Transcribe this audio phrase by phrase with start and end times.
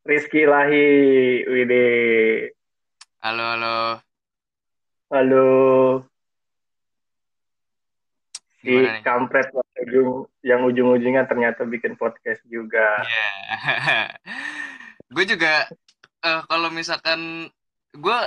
[0.00, 0.88] Rizky Lahi,
[1.44, 1.86] Wide.
[3.20, 3.76] Halo, halo.
[5.12, 5.48] Halo.
[8.60, 10.10] Si Gimana kampret yang ujung,
[10.40, 13.00] yang ujung-ujungnya ternyata bikin podcast juga.
[13.10, 14.08] Yeah.
[15.10, 15.66] gue juga
[16.22, 17.50] eh, kalau misalkan
[17.90, 18.18] gue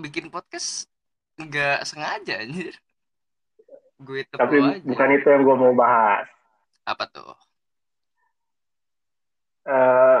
[0.00, 0.88] bikin podcast
[1.38, 2.74] nggak sengaja anjir.
[4.02, 4.82] Gue itu Tapi aja.
[4.82, 6.26] bukan itu yang gue mau bahas.
[6.88, 7.36] Apa tuh?
[9.68, 10.20] Eh,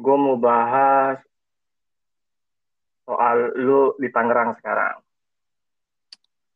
[0.00, 1.20] gue mau bahas
[3.04, 5.02] soal lu di Tangerang sekarang.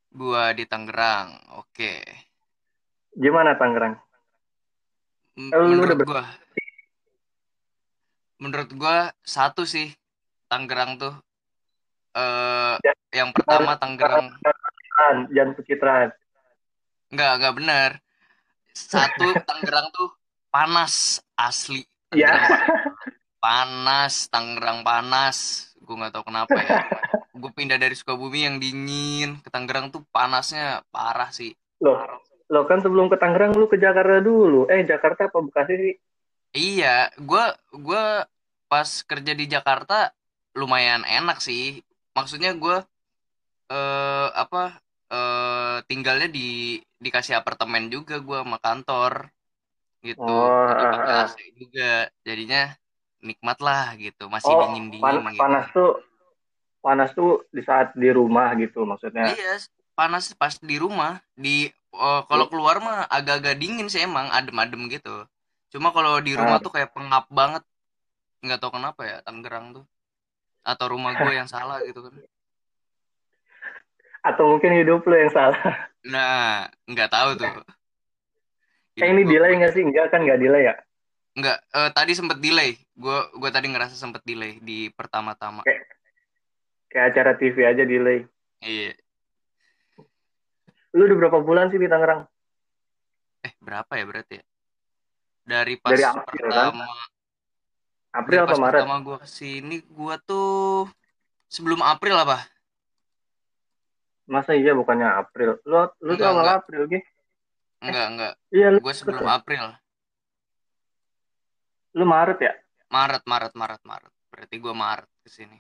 [0.09, 1.59] Gua di Tangerang.
[1.59, 1.99] Oke.
[3.13, 3.99] Gimana Tangerang?
[5.35, 6.23] M- Eh, lu menurut udah gua
[8.39, 9.91] menurut gua satu sih
[10.47, 11.15] Tangerang tuh
[12.15, 14.31] eh Ya, yang pertama Tangerang
[15.35, 16.09] jangan pencitraan.
[17.11, 17.91] nggak nggak benar.
[18.71, 20.15] Satu Tangerang tuh
[20.55, 21.83] panas asli.
[22.15, 22.94] Ya, Tangerang
[23.45, 25.69] panas, Tangerang panas.
[25.85, 26.81] Gue nggak tahu kenapa ya.
[27.41, 31.53] Gue pindah dari Sukabumi yang dingin ke Tangerang tuh panasnya parah sih.
[31.85, 32.01] loh,
[32.49, 34.65] lo kan sebelum ke Tangerang lu ke Jakarta dulu.
[34.73, 35.95] Eh, Jakarta apa Bekasi sih?
[36.55, 37.45] Iya, gue
[37.83, 38.25] gua
[38.71, 40.15] pas kerja di Jakarta
[40.57, 41.85] lumayan enak sih.
[42.17, 42.81] Maksudnya gue
[43.69, 44.81] eh apa
[45.13, 49.29] eh tinggalnya di dikasih apartemen juga gue sama kantor
[50.01, 50.23] gitu.
[50.25, 51.27] Oh, ah.
[51.27, 52.09] AC juga.
[52.23, 52.73] Jadinya
[53.25, 54.29] nikmat lah gitu.
[54.29, 55.41] Masih Oh, dingin-dingin pan- gitu.
[55.41, 55.91] panas tuh
[56.79, 59.25] panas tuh di saat di rumah gitu maksudnya.
[59.27, 59.57] Iya,
[59.97, 61.25] panas pas di rumah.
[61.33, 65.25] Di eh, kalau keluar mah agak-agak dingin sih emang, adem-adem gitu.
[65.73, 66.63] Cuma kalau di rumah Ah.
[66.63, 67.65] tuh kayak pengap banget.
[68.45, 69.85] Nggak tahu kenapa ya Tangerang tuh.
[70.61, 72.13] Atau rumah gue yang salah gitu kan.
[74.29, 75.61] Atau mungkin hidup lu yang salah.
[76.05, 77.53] Nah, nggak tahu tuh.
[78.97, 79.83] Eh ini delay nggak sih?
[79.83, 80.75] Enggak kan nggak delay ya?
[81.35, 82.79] Nggak, eh, tadi sempet delay.
[82.95, 85.67] Gue gue tadi ngerasa sempet delay di pertama-tama.
[85.67, 85.83] Kayak
[86.91, 88.23] kayak acara TV aja delay.
[88.63, 88.95] Iya.
[90.95, 92.23] Lu udah berapa bulan sih di Tangerang?
[93.43, 94.45] Eh, berapa ya berarti ya?
[95.45, 96.49] Dari pas Dari April, kan?
[96.49, 96.87] pertama
[98.15, 98.73] April dari atau Maret?
[98.79, 100.87] pertama gue ke sini, gue tuh
[101.51, 102.47] sebelum April apa?
[104.31, 105.59] Masa iya bukannya April?
[105.67, 106.59] Lu lu tuh Enggak, awal enggak.
[106.63, 107.09] April gitu?
[107.85, 108.33] Enggak, enggak.
[108.55, 109.65] Iya lu, Gue sebelum April.
[111.95, 112.53] Lu Maret ya?
[112.91, 114.13] Maret, Maret, Maret, Maret.
[114.31, 115.59] Berarti gue Maret ke sini.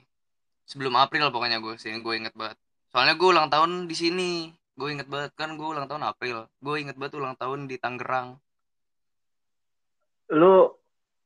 [0.67, 2.59] Sebelum April pokoknya gue ke sini, gue inget banget.
[2.91, 4.33] Soalnya gue ulang tahun di sini.
[4.75, 6.50] Gue inget banget kan gue ulang tahun April.
[6.59, 8.39] Gue inget banget ulang tahun di Tangerang.
[10.34, 10.75] Lu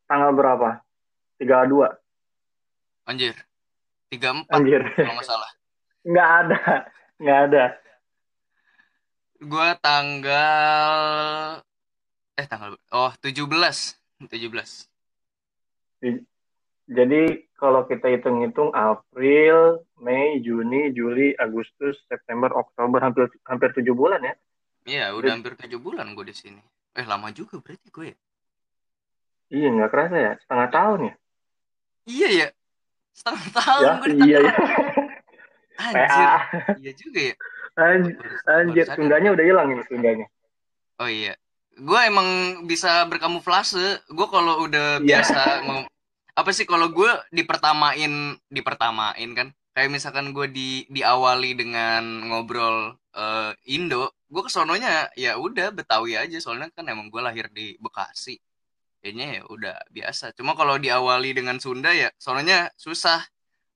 [0.04, 0.80] tanggal berapa?
[1.40, 3.08] 32.
[3.08, 3.36] Anjir.
[4.12, 4.82] 34 Anjir.
[4.96, 5.50] kalau nggak salah.
[6.08, 6.60] Nggak ada.
[7.20, 7.64] Nggak ada.
[9.38, 10.92] Gue tanggal
[12.38, 13.44] eh tanggal oh 17.
[14.24, 14.97] 17.
[16.88, 17.22] Jadi
[17.60, 24.34] kalau kita hitung-hitung April, Mei, Juni, Juli, Agustus, September, Oktober hampir hampir tujuh bulan ya?
[24.88, 26.62] Iya, udah hampir 7 bulan gue di sini.
[26.96, 28.16] Eh, lama juga berarti gue ya.
[29.48, 31.14] Iya nggak kerasa ya, setengah tahun ya?
[32.08, 32.48] Iya ya.
[33.12, 34.52] Setengah tahun Ya gue iya ya.
[35.78, 36.08] Tangerang.
[36.08, 36.28] Anjir.
[36.80, 37.34] Iya juga ya.
[37.78, 38.16] Anjir,
[38.48, 38.86] anjir.
[38.96, 40.26] Sundanya udah hilang ini Sundanya.
[40.98, 41.36] Oh iya.
[41.78, 44.02] Gue emang bisa berkamuflase.
[44.10, 45.22] Gue kalau udah Iya.
[45.22, 45.86] biasa mau
[46.38, 49.48] apa sih kalau gue dipertamain dipertamain kan.
[49.74, 56.38] Kayak misalkan gue di diawali dengan ngobrol eh, Indo gue kesononya ya udah Betawi aja.
[56.42, 58.36] Soalnya kan emang gue lahir di Bekasi.
[58.98, 60.34] Kayaknya ya udah biasa.
[60.34, 63.22] Cuma kalau diawali dengan Sunda ya soalnya susah.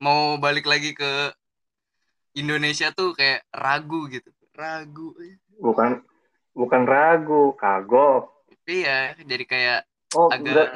[0.03, 1.31] Mau balik lagi ke
[2.34, 4.31] Indonesia tuh kayak ragu gitu.
[4.59, 5.15] Ragu.
[5.63, 6.03] Bukan
[6.53, 8.31] bukan ragu, kagok.
[8.63, 9.81] iya jadi kayak
[10.13, 10.69] Oh, agak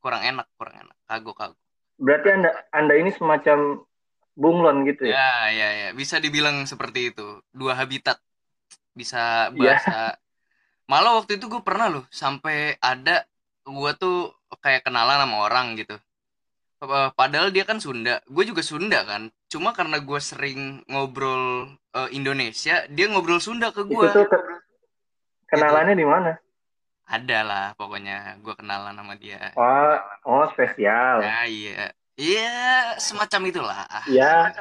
[0.00, 0.96] kurang enak kurang enak.
[1.04, 1.60] Kagok kagok.
[1.94, 3.84] Berarti Anda Anda ini semacam
[4.32, 5.20] bunglon gitu ya?
[5.20, 5.88] ya ya ya.
[5.92, 7.44] Bisa dibilang seperti itu.
[7.52, 8.16] Dua habitat.
[8.96, 9.76] Bisa Iya.
[9.76, 10.16] bahasa
[10.88, 13.22] malah waktu itu gue pernah loh sampai ada
[13.62, 16.00] gue tuh kayak kenalan sama orang gitu.
[16.80, 18.24] Pa- padahal dia kan Sunda.
[18.26, 19.28] Gue juga Sunda kan.
[19.46, 24.49] Cuma karena gue sering ngobrol eh, Indonesia dia ngobrol Sunda ke Itu gue tuh ke-
[25.50, 26.32] kenalannya di mana?
[27.04, 31.18] ada lah pokoknya gue kenalan sama dia Oh, oh spesial.
[31.20, 32.54] ya iya iya
[32.96, 34.54] semacam itulah Iya,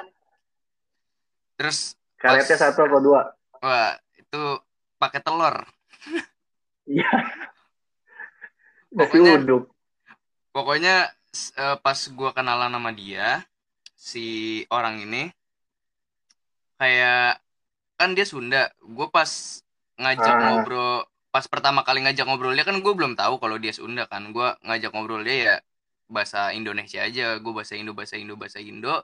[1.53, 3.21] terus karetnya Pas- satu apa dua?
[3.59, 4.41] wah itu
[4.97, 5.55] pakai telur
[6.83, 7.05] Iya.
[8.97, 9.63] Pokoknya- uduk.
[10.49, 10.95] pokoknya
[11.53, 13.45] eh, pas gua kenalan sama dia
[13.93, 14.25] si
[14.67, 15.29] orang ini
[16.75, 17.37] kayak
[17.93, 19.29] kan dia Sunda gue pas
[19.99, 20.41] ngajak Ah.
[20.55, 24.31] ngobrol pas pertama kali ngajak ngobrol dia kan gue belum tahu kalau dia Sunda kan
[24.31, 25.55] gue ngajak ngobrol dia ya
[26.09, 29.03] bahasa Indonesia aja gue bahasa Indo bahasa Indo bahasa Indo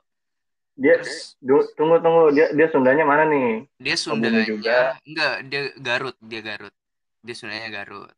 [0.76, 3.64] Dia terus du- tunggu tunggu dia dia Sundanya mana nih?
[3.78, 4.98] dia Sundanya juga.
[5.06, 6.74] enggak dia Garut dia Garut
[7.22, 8.10] dia Sundanya Garut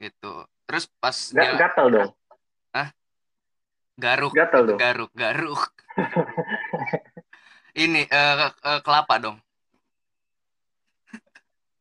[0.00, 0.34] gitu
[0.66, 2.10] terus pas Ga- dia gatal dong.
[3.94, 4.78] Garuk Gatal dong.
[4.80, 5.62] Garuk Garuk
[7.78, 9.38] ini eh, eh, kelapa dong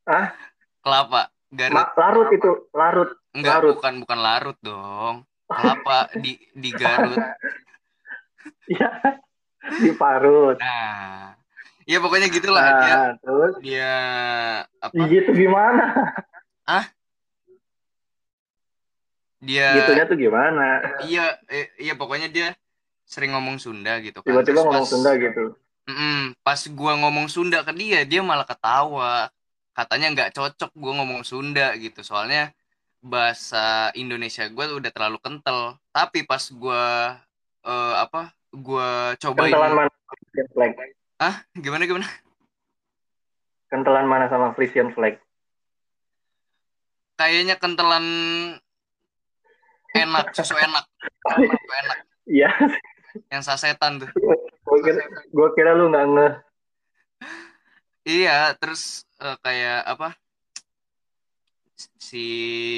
[0.04, 0.36] Ah,
[0.80, 3.10] kelapa Garut ma- larut itu, larut.
[3.32, 3.74] enggak larut.
[3.74, 5.16] bukan bukan larut dong
[5.46, 7.18] kelapa di di Garut
[8.66, 8.90] Iya.
[9.64, 10.58] Di parut.
[10.58, 11.32] nah
[11.84, 13.94] ya pokoknya gitulah dia Nah, terus dia
[14.78, 15.84] apa gitu gimana?
[19.40, 20.68] dia Gitunya tuh gimana?
[21.04, 21.36] iya
[21.76, 22.56] iya pokoknya dia
[23.04, 25.56] sering ngomong Sunda gitu kan Tiba-tiba ngomong pas- Sunda gitu.
[25.84, 29.28] Mm-mm, pas gua ngomong Sunda ke dia dia malah ketawa
[29.74, 32.06] katanya nggak cocok gua ngomong Sunda gitu.
[32.06, 32.54] Soalnya
[33.04, 35.78] bahasa Indonesia gua udah terlalu kental.
[35.92, 37.18] Tapi pas gua
[37.66, 40.72] eh, apa gua cobain Kentelan mana Frisian flag?
[41.22, 42.08] ah gimana gimana?
[43.70, 45.18] Kentelan mana sama Frisian flag?
[47.18, 48.06] kayaknya kentelan
[49.94, 50.86] enak susu enak.
[51.40, 51.98] Susu enak.
[52.24, 52.50] Iya,
[53.32, 54.10] yang sasetan tuh.
[54.84, 56.34] Kira, gua kira lu nggak ngeh.
[58.04, 60.08] Iya, terus eh, kayak apa?
[62.00, 62.26] Si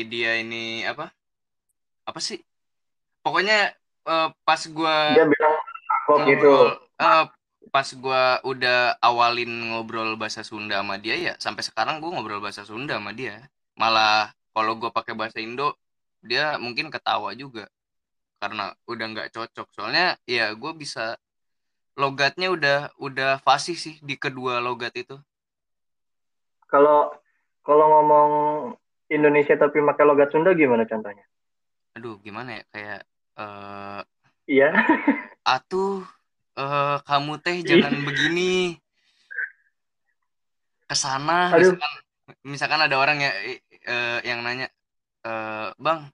[0.06, 1.10] dia ini apa?
[2.06, 2.38] Apa sih?
[3.26, 3.74] Pokoknya
[4.06, 5.54] eh, pas gua Dia bilang
[6.06, 6.54] kok gitu.
[7.02, 7.26] eh,
[7.74, 12.62] pas gua udah awalin ngobrol bahasa Sunda sama dia ya, sampai sekarang gua ngobrol bahasa
[12.62, 13.50] Sunda sama dia.
[13.74, 15.74] Malah kalau gua pakai bahasa Indo,
[16.22, 17.66] dia mungkin ketawa juga
[18.38, 19.68] karena udah nggak cocok.
[19.74, 21.18] Soalnya ya gua bisa
[21.96, 25.16] logatnya udah udah fasih sih di kedua logat itu.
[26.68, 27.12] Kalau
[27.64, 28.30] kalau ngomong
[29.10, 31.24] Indonesia tapi pakai logat Sunda gimana contohnya?
[31.96, 33.02] aduh gimana ya kayak
[33.40, 34.02] eh
[34.52, 34.70] Iya.
[35.48, 36.04] atuh
[36.60, 38.76] eh kamu teh jangan begini
[40.86, 41.72] ke sana Aduh.
[41.72, 41.92] misalkan
[42.44, 43.32] misalkan ada orang ya
[43.88, 44.68] eh, yang nanya
[45.24, 46.12] eh bang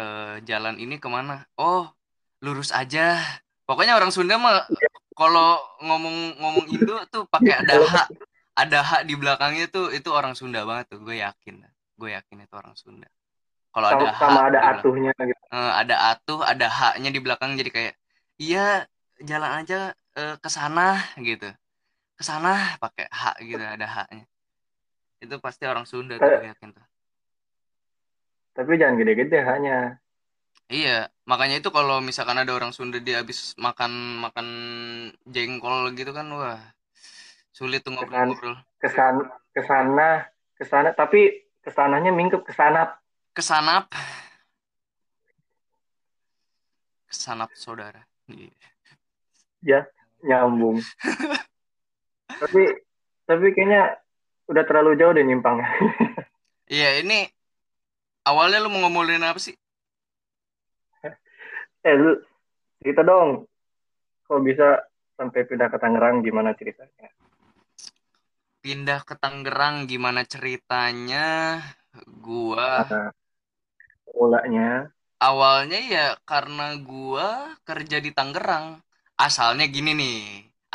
[0.00, 1.92] eh, jalan ini ke mana oh
[2.40, 3.20] lurus aja
[3.66, 4.64] pokoknya orang Sunda mah
[5.12, 8.08] kalau ngomong ngomong Indo tuh pakai ada hak
[8.56, 11.60] ada hak di belakangnya tuh itu orang Sunda banget tuh gue yakin
[11.96, 13.10] gue yakin itu orang Sunda
[13.76, 15.36] kalau ada Sama, hak ada atuhnya gitu.
[15.52, 17.94] Eh, ada atuh, ada haknya di belakang jadi kayak
[18.40, 18.88] iya
[19.20, 21.52] jalan aja eh, ke sana gitu.
[22.16, 24.24] Ke sana pakai hak gitu, ada haknya.
[25.20, 26.86] Itu pasti orang Sunda tuh gue yakin tuh.
[28.56, 30.00] Tapi jangan gede-gede hanya.
[30.66, 34.46] Iya, makanya itu kalau misalkan ada orang Sunda dia habis makan makan
[35.22, 36.58] jengkol gitu kan wah
[37.54, 38.58] sulit tuh ngobrol-ngobrol.
[38.82, 39.22] Kesan
[39.54, 40.26] ke sana
[40.58, 42.98] ke sana tapi ke sananya mingkep ke sana
[43.36, 43.92] Kesanap.
[47.04, 48.00] Kesanap saudara.
[49.60, 49.84] Iya.
[50.24, 50.80] nyambung.
[52.40, 52.80] tapi
[53.28, 54.00] tapi kayaknya
[54.48, 55.68] udah terlalu jauh deh nyimpangnya.
[56.66, 57.30] Iya, ini
[58.26, 59.54] awalnya lu mau ngomongin apa sih?
[61.86, 62.12] Eh lu
[62.82, 63.46] cerita dong.
[64.26, 64.82] Kok bisa
[65.14, 66.26] sampai pindah ke Tangerang?
[66.26, 67.14] Gimana ceritanya?
[68.66, 71.62] pindah ke Tangerang gimana ceritanya?
[72.18, 73.14] Gua Nah,
[74.10, 74.90] mulanya?
[75.22, 78.82] Awalnya ya karena gua kerja di Tangerang.
[79.14, 80.20] Asalnya gini nih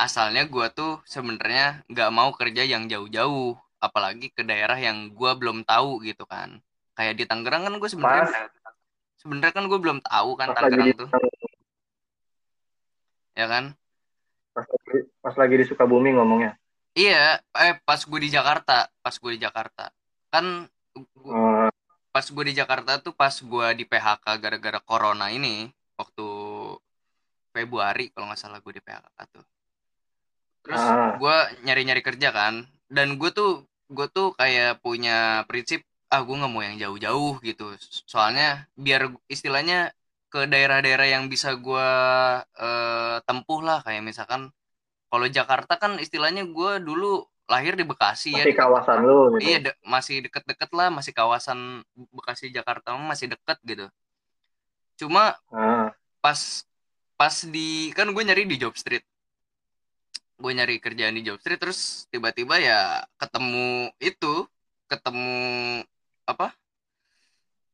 [0.00, 5.60] asalnya gua tuh sebenarnya nggak mau kerja yang jauh-jauh apalagi ke daerah yang gua belum
[5.68, 6.64] tahu gitu kan.
[6.96, 8.48] Kayak di Tangerang kan gue sebenarnya
[9.22, 11.08] sebenarnya kan gue belum tahu kan pas lagi Tangerang di tuh.
[13.32, 13.64] Ya kan?
[14.52, 16.58] Pas lagi, pas lagi di Sukabumi ngomongnya.
[16.92, 19.88] iya eh pas gue di Jakarta pas gue di Jakarta.
[20.28, 21.70] Kan gu- Eh,
[22.10, 25.64] pas gue di Jakarta tuh pas gue di PHK gara-gara corona ini
[25.94, 26.26] waktu
[27.48, 29.44] Februari kalau nggak salah gue di PHK tuh.
[30.62, 31.16] Terus Ah.
[31.16, 35.80] gue nyari-nyari kerja kan dan gue tuh gue tuh kayak punya prinsip
[36.12, 37.72] ah gue nggak mau yang jauh-jauh gitu.
[38.04, 39.96] Soalnya biar istilahnya
[40.28, 41.88] ke daerah-daerah yang bisa gue
[42.60, 43.80] eh, tempuh lah.
[43.80, 44.52] Kayak misalkan
[45.08, 48.44] kalau Jakarta kan istilahnya gue dulu lahir di Bekasi ya.
[48.44, 49.44] Masih kawasan lu gitu.
[49.48, 51.80] Iya, de- masih deket-deket lah, masih kawasan
[52.12, 53.86] Bekasi Jakarta masih deket gitu.
[55.00, 56.64] Cuma Ah, pas
[57.16, 59.04] pas di kan gue nyari di Job Street,
[60.42, 64.48] gue nyari kerjaan di Job Street terus tiba-tiba ya ketemu itu,
[64.90, 65.32] ketemu
[66.26, 66.54] apa?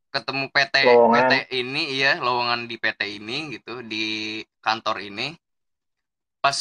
[0.09, 1.17] Ketemu PT Lowongan.
[1.29, 5.37] PT ini, iya lowongan di PT ini gitu di kantor ini.
[6.41, 6.57] Pas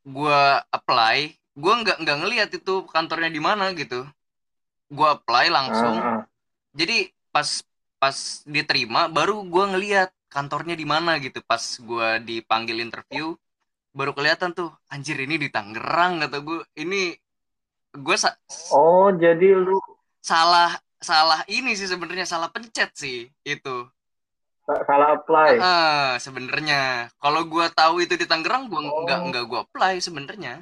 [0.00, 1.18] gue apply,
[1.54, 4.08] gue nggak nggak ngeliat itu kantornya di mana gitu.
[4.90, 6.20] Gue apply langsung ah, ah.
[6.74, 7.62] jadi pas
[8.00, 8.16] pas
[8.48, 13.36] diterima baru gue ngeliat kantornya di mana gitu pas gue dipanggil interview
[13.92, 17.12] baru kelihatan tuh anjir ini di Tangerang kata gue ini
[17.92, 18.32] gue sa
[18.72, 19.76] Oh, jadi lu
[20.22, 23.76] salah salah ini sih sebenarnya salah pencet sih itu
[24.62, 25.52] sa- salah apply.
[25.58, 29.02] ah sebenarnya kalau gue tahu itu di Tangerang gue Oh.
[29.02, 30.60] nggak nggak gue apply sebenarnya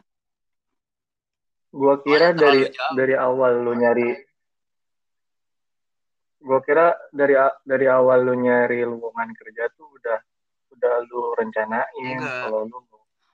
[1.68, 2.94] Gua kira Soalnya dari jauh.
[2.96, 4.08] dari awal lu nyari
[6.38, 10.18] Gua kira dari dari awal lu nyari lowongan kerja tuh udah
[10.70, 12.78] udah lu rencanain kalau lu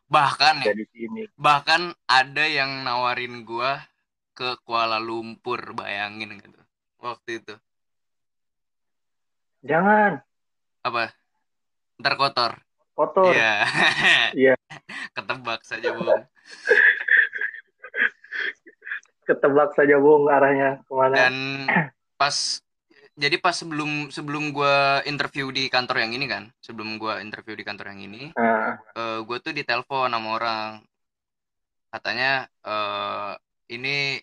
[0.04, 1.28] bahkan ya sini.
[1.34, 3.70] bahkan ada yang nawarin gue
[4.32, 6.60] ke Kuala Lumpur bayangin gitu
[7.04, 7.54] waktu itu
[9.64, 10.20] Jangan
[10.84, 11.12] apa
[12.00, 12.52] ntar kotor
[12.94, 13.34] kotor.
[13.34, 13.54] Iya.
[14.34, 14.54] Iya.
[15.14, 16.10] Ketebak saja, Bung.
[19.26, 21.14] Ketebak saja Bung arahnya ke mana.
[21.14, 21.34] Dan
[22.18, 22.62] pas
[23.14, 27.62] jadi pas sebelum sebelum gua interview di kantor yang ini kan, sebelum gua interview di
[27.62, 30.70] kantor yang ini, Nah, eh gue tuh ditelepon sama orang.
[31.94, 33.32] Katanya eh
[33.70, 34.18] ini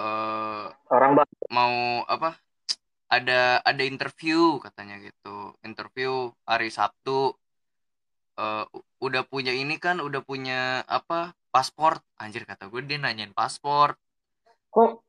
[0.00, 0.64] eh
[0.96, 1.74] orang bang mau
[2.08, 2.40] apa?
[3.10, 5.52] Ada ada interview katanya gitu.
[5.66, 7.36] Interview hari Sabtu.
[8.40, 11.36] Eh u- udah punya ini kan, udah punya apa?
[11.50, 11.98] Paspor.
[12.16, 13.98] Anjir kata gue dia nanyain paspor.
[14.70, 15.02] kok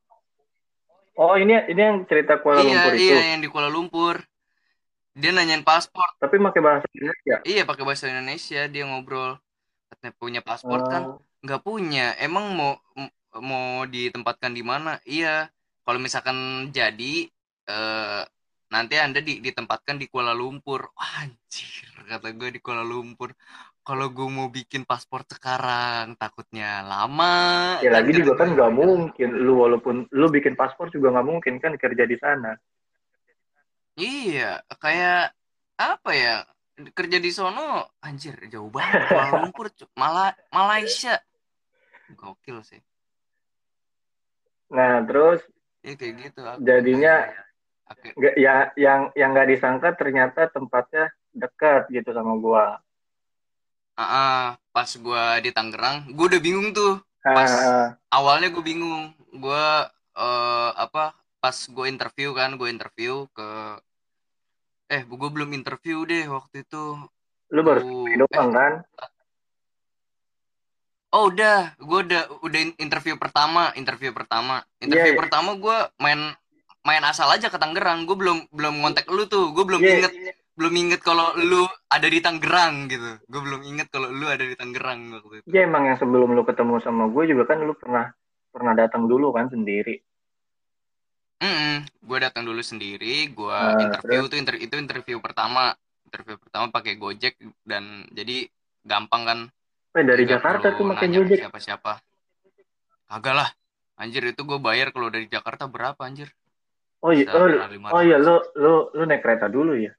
[1.21, 3.03] Oh, ini ini yang cerita Kuala iya, Lumpur itu.
[3.13, 4.15] iya yang di Kuala Lumpur.
[5.13, 6.07] Dia nanyain paspor.
[6.17, 7.35] Tapi pakai bahasa Indonesia.
[7.45, 9.37] Iya, pakai bahasa Indonesia dia ngobrol.
[9.91, 11.01] Katanya punya paspor kan?
[11.05, 12.15] Oh, Nggak punya.
[12.17, 12.71] Emang mau
[13.39, 14.99] mau ditempatkan di mana?
[15.07, 15.47] Iya.
[15.87, 17.31] Kalau misalkan jadi
[17.71, 18.23] eh
[18.71, 20.95] nanti Anda di- ditempatkan di Kuala Lumpur.
[20.95, 23.35] Wah, anjir, kata gue di Kuala Lumpur.
[23.81, 27.77] Kalau gue mau bikin paspor sekarang, takutnya lama.
[27.81, 31.75] ya lagi juga kan nggak mungkin lu walaupun lu bikin paspor juga nggak mungkin kan
[31.75, 32.55] kerja di sana.
[33.99, 35.35] Iya, kayak
[35.75, 36.35] apa ya?
[36.95, 41.19] Kerja di sono anjir jauh banget Kuala Lumpur, Mala Malaysia.
[42.15, 42.79] Gokil sih.
[44.71, 45.43] Nah, terus
[45.83, 46.41] Iya kayak gitu.
[46.41, 46.57] aku.
[46.63, 47.27] Jadinya-
[47.91, 52.79] nggak ya yang yang nggak disangka ternyata tempatnya dekat gitu sama gua.
[53.93, 57.03] Ah, ah, pas gua di Tangerang, gua udah bingung tuh.
[57.21, 59.11] Ah, Pas ah, awalnya gue bingung.
[59.35, 59.85] Gua
[60.15, 61.11] eh, apa?
[61.41, 63.49] Pas gue interview kan, gue interview ke
[64.87, 66.99] eh gue belum interview deh waktu itu.
[67.51, 68.73] lu baru Gua- doang eh, kan?
[71.11, 75.21] Oh udah, gue udah udah in- interview pertama, interview pertama, interview Iya, iya.
[75.21, 76.19] pertama gue main
[76.87, 78.07] main asal aja ke Tangerang.
[78.07, 80.13] Gue belum belum ngontek lu tuh, gue belum Iya, inget
[80.55, 83.19] belum inget kalau lu ada di Tangerang gitu.
[83.27, 85.47] Gue belum inget kalau lu ada di Tangerang waktu itu.
[85.51, 88.07] Ya emang yang sebelum lu ketemu sama gue juga kan lu pernah
[88.51, 89.99] pernah datang dulu kan sendiri.
[92.11, 95.71] gue datang dulu sendiri, gue Nah, interview tuh inter- itu interview pertama,
[96.03, 98.51] interview pertama pakai Gojek dan jadi
[98.83, 99.39] gampang kan.
[99.91, 101.39] Eh dari Nggak Jakarta tuh makin Gojek.
[101.41, 101.93] Siapa-siapa.
[103.05, 103.49] Kagak lah.
[103.95, 106.31] Anjir itu gue bayar kalau dari Jakarta berapa anjir?
[107.01, 107.91] Oh iya, oh, Sekitar 500.
[107.91, 109.91] oh iya lu lu lu naik kereta dulu ya.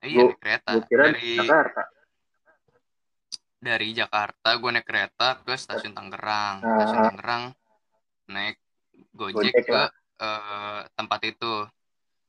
[0.00, 1.82] Iya Gua- naik kereta kira dari Jakarta.
[3.60, 6.68] dari Jakarta gue naik kereta ke stasiun Tangerang Ah.
[6.80, 7.44] stasiun Tangerang
[8.26, 8.56] naik
[9.12, 9.82] Gojek, Gojek ke
[10.18, 11.52] eh, tempat itu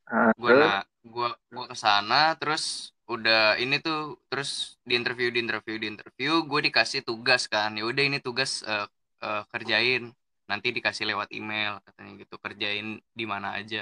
[0.04, 3.98] Ah, gue nah gue gue ke sana terus udah ini tuh
[4.30, 4.50] terus
[4.88, 7.70] di interview di interview di interview gue dikasih tugas kan.
[7.78, 8.88] Ya udah ini tugas eh,
[9.26, 10.04] eh, kerjain.
[10.50, 12.88] Nanti dikasih lewat email katanya gitu kerjain
[13.20, 13.78] di mana aja.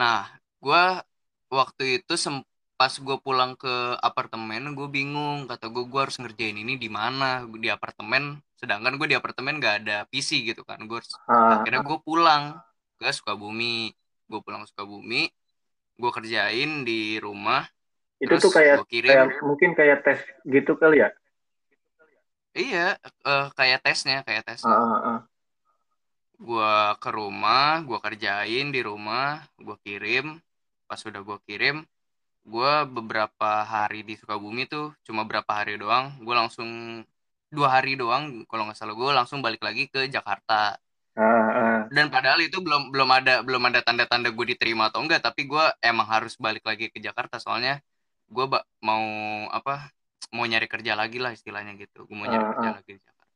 [0.00, 0.18] Nah
[0.64, 0.82] gue
[1.58, 2.14] waktu itu
[2.78, 3.74] pas gue pulang ke
[4.08, 5.38] apartemen gue bingung.
[5.50, 7.24] Kata gue gue harus ngerjain ini di mana?
[7.62, 8.22] Di apartemen
[8.60, 10.78] sedangkan gue di apartemen gak ada PC gitu kan.
[10.88, 12.42] Gue harus Ah, akhirnya gue pulang
[12.98, 13.94] ke Sukabumi.
[14.30, 15.30] Gue pulang ke Sukabumi
[16.00, 17.62] gue kerjain di rumah
[18.18, 21.08] itu terus tuh kayak kirim kayak mungkin kayak tes gitu kali ya.
[22.58, 25.20] iya eh, kayak tesnya kayak Ah, tesnya ah, ah.
[26.38, 30.42] gue ke rumah gue kerjain di rumah gue kirim
[30.90, 31.86] pas udah gue kirim
[32.48, 37.02] gue beberapa hari di Sukabumi tuh cuma berapa hari doang gue langsung
[37.54, 40.74] dua hari doang kalau nggak salah gue langsung balik lagi ke Jakarta
[41.14, 41.86] ah.
[41.86, 45.64] dan padahal itu belum belum ada belum ada tanda-tanda gue diterima atau enggak tapi gue
[45.86, 47.78] emang harus balik lagi ke Jakarta soalnya
[48.28, 48.44] gue
[48.80, 49.04] mau
[49.48, 49.88] apa
[50.30, 52.74] mau nyari kerja lagi lah istilahnya gitu gue mau nyari Ah, kerja ah.
[52.76, 53.26] lagi di Jakarta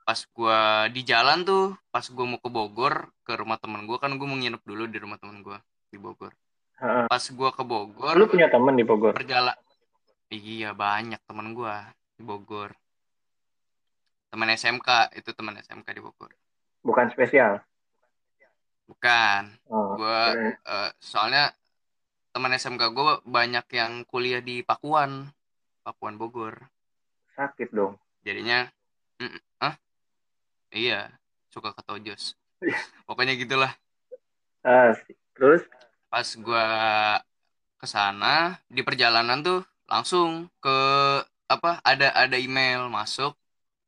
[0.00, 0.58] pas gue
[0.90, 4.34] di jalan tuh pas gue mau ke Bogor ke rumah temen gue kan gue mau
[4.34, 6.34] nginep dulu di rumah temen gue di Bogor
[6.76, 7.06] ah.
[7.06, 9.14] pas gue ke Bogor Lu punya temen di Bogor?
[9.14, 9.54] perjala
[10.28, 11.74] iya banyak temen gue
[12.14, 12.74] di Bogor
[14.26, 16.30] teman SMK itu teman SMK di Bogor
[16.80, 17.60] Bukan spesial.
[18.82, 20.50] bukan Oh, gue keren.
[20.56, 21.54] eh, soalnya
[22.30, 25.26] teman SMK gue banyak yang kuliah di Pakuan
[25.82, 26.70] Pakuan Bogor.
[27.34, 27.98] Sakit dong.
[28.22, 28.70] Jadinya
[29.18, 29.74] mm, ah
[30.70, 31.10] iya
[31.50, 32.38] suka ketojos
[33.08, 33.72] pokoknya gitulah.
[34.62, 34.94] Ah,
[35.34, 35.66] terus?
[36.12, 36.66] Pas gue
[37.80, 40.76] ke sana di perjalanan tuh langsung ke
[41.50, 43.34] apa ada ada email masuk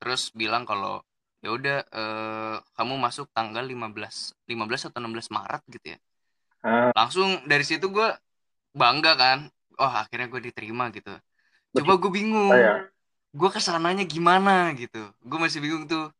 [0.02, 1.04] terus bilang kalau
[1.44, 5.98] ya udah eh, kamu masuk tanggal 15 15 atau 16 Maret gitu ya.
[6.62, 8.08] Ah, langsung dari situ gue
[8.72, 9.38] bangga kan
[9.78, 11.12] oh akhirnya gue diterima gitu.
[11.72, 12.52] Coba gue bingung.
[12.52, 12.88] Saya
[13.32, 15.08] gue ke sananya gimana gitu.
[15.24, 16.12] Gue masih bingung tuh.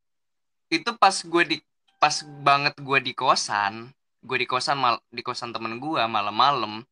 [0.73, 1.56] Itu pas gue di
[2.00, 6.82] pas banget gue di kosan gue di kosan mal di kosan temen gue malam-malam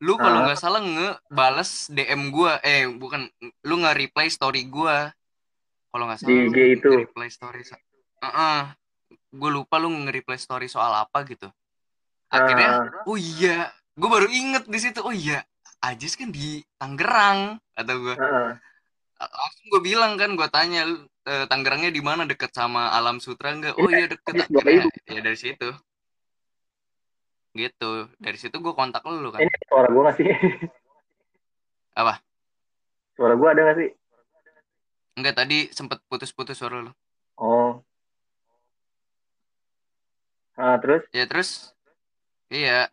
[0.00, 0.44] lu kalau Ah.
[0.48, 3.28] nggak salah ngebales DM gue eh bukan
[3.64, 4.96] lu nge-reply story gue
[5.88, 6.88] kalau nggak salah Di IG itu.
[6.88, 7.60] nge-reply story
[9.34, 11.48] gue lupa lu nge-reply story soal apa gitu.
[12.30, 15.46] Akhirnya Ah, oh iya gue baru inget di situ oh iya
[15.84, 18.58] Ajis kan di Tangerang atau gue ah,
[19.20, 22.26] langsung gue bilang kan gue tanya "Lu, eh, Tangerangnya di mana?
[22.26, 25.14] Deket sama Alam Sutra enggak oh iya deket habis akhirnya 2000.
[25.14, 25.68] ya dari situ.
[27.54, 27.92] Gitu.
[28.18, 29.38] Dari situ gue kontak lu kan.
[29.38, 30.26] Ini suara gue nggak sih?
[32.00, 32.18] Apa?
[33.14, 33.90] suara gue ada nggak sih?
[35.14, 36.90] Enggak tadi sempet putus-putus suara lu.
[37.38, 37.78] Oh.
[40.58, 41.06] Ah terus?
[41.14, 41.70] Ya terus?
[42.50, 42.90] Iya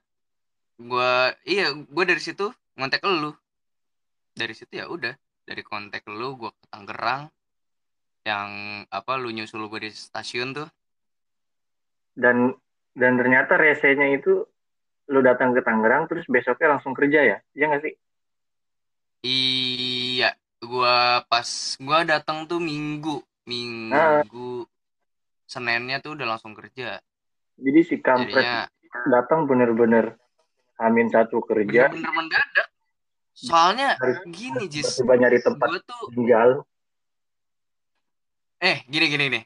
[0.82, 1.14] gue
[1.46, 3.32] iya gue dari situ ngontek lu.
[4.32, 5.14] Dari situ ya udah
[5.46, 7.30] dari kontak lu gue ke Tangerang
[8.22, 8.50] yang
[8.88, 10.70] apa lu nyusul gue di stasiun tuh.
[12.14, 12.54] Dan
[12.92, 14.44] dan ternyata resenya itu
[15.12, 17.38] lu datang ke Tangerang terus besoknya langsung kerja ya?
[17.56, 17.94] Iya nggak sih?
[19.22, 20.34] Iya,
[20.66, 24.66] gua pas gua datang tuh minggu, minggu
[25.46, 27.04] Seninnya tuh udah langsung kerja.
[27.60, 28.66] jadi si kampret Jadinya
[29.12, 30.18] datang bener-bener
[30.82, 32.68] amin satu kerja bener-bener mendadak.
[33.32, 34.98] Soalnya Harus- gini, Jis.
[34.98, 36.50] tiba nyari tempat Gua tuh tinggal
[38.60, 39.44] eh gini gini nih.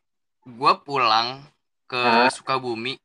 [0.50, 1.44] Gua pulang
[1.86, 2.28] ke Hah?
[2.30, 2.96] Sukabumi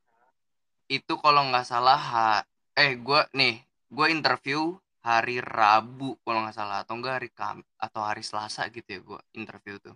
[0.87, 6.83] itu kalau nggak salah ha- eh gua nih, gua interview hari Rabu kalau nggak salah
[6.83, 9.95] atau enggak hari Kam atau hari Selasa gitu ya gua interview tuh.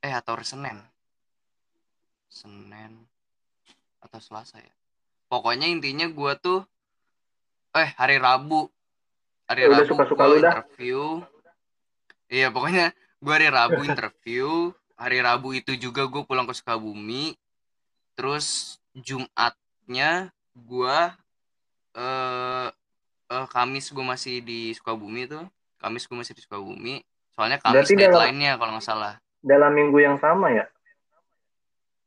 [0.00, 0.78] eh atau hari Senin
[2.26, 3.06] Senin
[4.02, 4.74] atau Selasa ya
[5.30, 6.66] pokoknya intinya gua tuh
[7.74, 8.70] eh hari Rabu.
[9.44, 10.52] Hari Ya udah, Rabu lu dah.
[10.56, 11.00] interview.
[12.26, 12.86] Iya pokoknya
[13.18, 14.70] gua hari Rabu interview.
[14.94, 17.34] Hari Rabu itu juga gue pulang ke Sukabumi.
[18.14, 21.18] Terus Jumatnya gua
[21.92, 22.68] eh
[23.26, 25.42] eh, Kamis gue masih di Sukabumi tuh.
[25.76, 27.02] Kamis gue masih di Sukabumi.
[27.34, 29.14] Soalnya Kamis Berarti dalam- deadline-nya kalau nggak salah.
[29.44, 30.64] dalam minggu yang sama ya?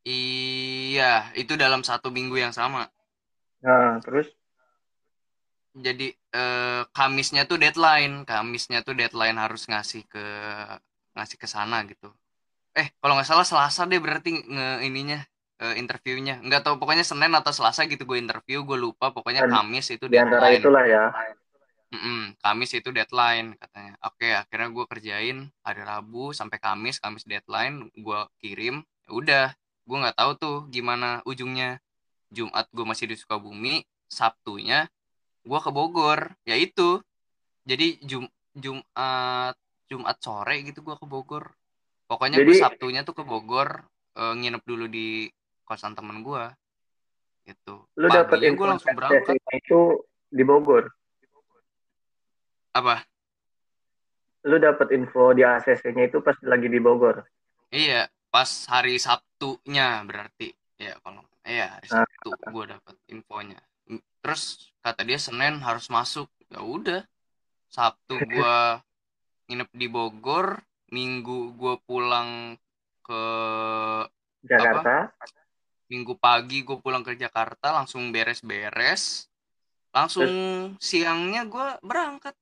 [0.01, 2.87] Iya, itu dalam satu minggu yang sama.
[3.57, 4.29] nah terus
[5.85, 10.25] Jadi eh, Kamisnya tuh deadline, Kamisnya tuh deadline harus ngasih ke
[11.15, 12.07] ngasih ke sana gitu.
[12.77, 15.17] Eh, kalau nggak salah Selasa deh berarti nge ininya
[15.63, 16.33] eh, interviewnya.
[16.45, 19.05] Nggak tahu pokoknya Senin atau Selasa gitu gue interview, gue lupa.
[19.15, 20.61] Pokoknya Dan Kamis itu di antara deadline.
[20.61, 21.03] itulah ya
[21.87, 23.93] Mm-mm, Kamis itu deadline katanya.
[24.03, 28.83] Oke, akhirnya gue kerjain hari Rabu sampai Kamis, Kamis deadline, gue kirim.
[29.07, 29.45] Ya udah,
[29.87, 31.79] gue nggak tahu tuh gimana ujungnya.
[32.27, 34.87] Jumat gue masih di Sukabumi, Sabtunya
[35.47, 36.35] gue ke Bogor.
[36.43, 36.99] Ya itu.
[37.63, 39.55] Jadi Jum Jumat
[39.87, 41.55] Jumat sore gitu gue ke Bogor.
[42.05, 43.83] Pokoknya gue Jadi- Sabtunya tuh ke Bogor,
[44.13, 45.31] eh, nginep dulu di
[45.63, 46.43] kosan temen gue.
[47.43, 47.79] Gitu.
[47.95, 49.39] lu dapat Paginya info gue langsung berangkat.
[49.55, 49.79] itu
[50.27, 50.91] di Bogor
[52.73, 53.07] Apa?
[54.43, 57.23] lu dapat info di ACC-nya itu pas lagi di Bogor
[57.67, 60.51] Iya, pas hari Sabtunya berarti.
[60.77, 62.03] Ya, kalau iya hari Ah.
[62.03, 63.59] Sabtu gue dapat infonya.
[64.19, 66.31] Terus kata dia Senin harus masuk.
[66.47, 67.03] Ya udah.
[67.67, 68.79] Sabtu gua
[69.51, 72.55] nginep di Bogor, Minggu gua pulang
[73.03, 73.23] ke
[74.47, 75.11] Jakarta
[75.87, 79.31] Minggu pagi gue pulang ke Jakarta langsung beres-beres.
[79.95, 80.27] Langsung
[80.83, 82.35] siangnya gua berangkat.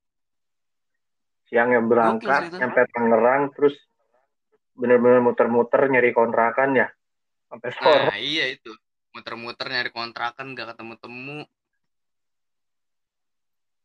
[1.45, 3.77] siangnya berangkat sampai Tangerang terus
[4.73, 6.89] bener-bener muter-muter nyari kontrakan ya
[7.45, 8.73] sampai sore Nah, iya itu.
[9.13, 11.45] Muter-muter nyari kontrakan gak ketemu-temu.